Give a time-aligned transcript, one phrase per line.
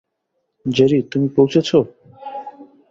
[0.65, 1.69] Jerry, তুমি পৌঁছেছ?